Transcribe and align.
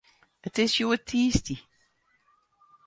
It 0.47 0.57
is 0.63 0.71
hjoed 0.77 1.03
tiisdei. 1.09 1.59